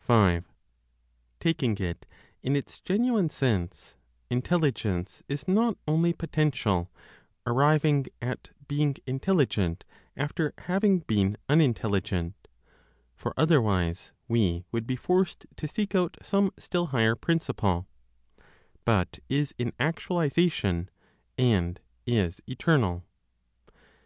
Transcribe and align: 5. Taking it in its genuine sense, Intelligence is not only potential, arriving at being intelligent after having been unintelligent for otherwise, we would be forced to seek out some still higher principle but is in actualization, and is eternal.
5. 0.00 0.52
Taking 1.40 1.78
it 1.78 2.04
in 2.42 2.54
its 2.54 2.80
genuine 2.80 3.30
sense, 3.30 3.96
Intelligence 4.28 5.22
is 5.26 5.48
not 5.48 5.78
only 5.88 6.12
potential, 6.12 6.90
arriving 7.46 8.04
at 8.20 8.50
being 8.68 8.96
intelligent 9.06 9.84
after 10.14 10.52
having 10.58 10.98
been 10.98 11.38
unintelligent 11.48 12.34
for 13.16 13.32
otherwise, 13.38 14.12
we 14.28 14.66
would 14.70 14.86
be 14.86 14.96
forced 14.96 15.46
to 15.56 15.66
seek 15.66 15.94
out 15.94 16.18
some 16.20 16.50
still 16.58 16.88
higher 16.88 17.14
principle 17.16 17.86
but 18.84 19.20
is 19.30 19.54
in 19.56 19.72
actualization, 19.80 20.90
and 21.38 21.80
is 22.06 22.42
eternal. 22.46 23.02